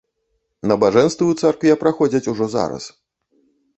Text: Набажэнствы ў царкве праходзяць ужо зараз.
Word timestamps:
Набажэнствы 0.69 1.23
ў 1.31 1.45
царкве 1.45 1.73
праходзяць 1.85 2.25
ужо 2.33 2.45
зараз. 2.55 2.83